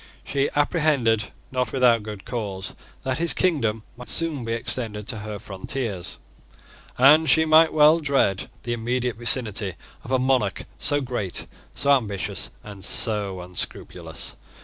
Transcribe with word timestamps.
She 0.23 0.49
apprehended, 0.55 1.25
not 1.51 1.71
without 1.71 2.01
good 2.01 2.25
cause, 2.25 2.73
that 3.03 3.19
his 3.19 3.35
kingdom 3.35 3.83
might 3.95 4.07
soon 4.09 4.43
be 4.43 4.53
extended 4.53 5.07
to 5.09 5.19
her 5.19 5.37
frontiers; 5.37 6.17
and 6.97 7.29
she 7.29 7.45
might 7.45 7.71
well 7.71 7.99
dread 7.99 8.49
the 8.63 8.73
immediate 8.73 9.17
vicinity 9.17 9.75
of 10.03 10.09
a 10.09 10.17
monarch 10.17 10.65
so 10.79 11.01
great, 11.01 11.45
so 11.75 11.91
ambitious, 11.91 12.49
and 12.63 12.83
so 12.83 13.41
unscrupulous. 13.41 14.35